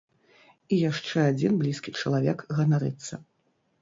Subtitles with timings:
[0.77, 3.13] І яшчэ адзін блізкі чалавек ганарыцца.